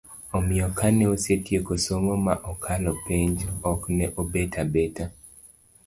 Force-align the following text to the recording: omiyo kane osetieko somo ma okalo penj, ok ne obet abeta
omiyo 0.37 0.67
kane 0.79 1.03
osetieko 1.13 1.73
somo 1.85 2.13
ma 2.25 2.35
okalo 2.51 2.91
penj, 3.05 3.37
ok 3.71 3.81
ne 3.97 4.05
obet 4.21 4.53
abeta 4.63 5.05